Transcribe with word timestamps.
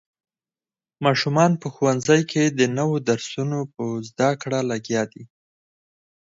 ماشومان 1.05 1.51
په 1.61 1.67
ښوونځي 1.73 2.21
کې 2.31 2.43
د 2.47 2.61
نوو 2.77 2.95
درسونو 3.09 3.59
په 3.73 3.83
زده 4.09 4.29
کړه 4.41 4.59
لګیا 4.71 5.03
دي. 5.11 5.23